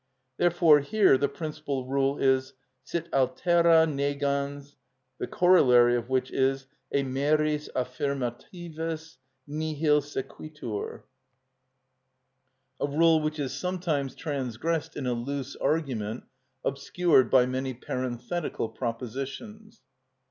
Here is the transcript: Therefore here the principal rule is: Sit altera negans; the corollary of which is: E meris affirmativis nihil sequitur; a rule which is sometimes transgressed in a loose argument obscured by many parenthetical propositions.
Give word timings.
Therefore 0.37 0.79
here 0.79 1.15
the 1.15 1.29
principal 1.29 1.85
rule 1.85 2.17
is: 2.17 2.53
Sit 2.83 3.07
altera 3.13 3.85
negans; 3.85 4.73
the 5.19 5.27
corollary 5.27 5.95
of 5.95 6.09
which 6.09 6.31
is: 6.31 6.65
E 6.91 7.03
meris 7.03 7.69
affirmativis 7.75 9.17
nihil 9.45 10.01
sequitur; 10.01 11.03
a 12.79 12.87
rule 12.87 13.19
which 13.19 13.37
is 13.37 13.53
sometimes 13.53 14.15
transgressed 14.15 14.97
in 14.97 15.05
a 15.05 15.13
loose 15.13 15.55
argument 15.57 16.23
obscured 16.65 17.29
by 17.29 17.45
many 17.45 17.75
parenthetical 17.75 18.69
propositions. 18.69 19.83